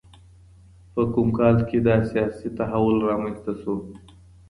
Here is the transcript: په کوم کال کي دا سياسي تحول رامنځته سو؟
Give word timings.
په 0.93 1.01
کوم 1.13 1.27
کال 1.39 1.55
کي 1.69 1.77
دا 1.87 1.95
سياسي 2.09 2.49
تحول 2.57 2.97
رامنځته 3.09 3.51
سو؟ 3.61 3.73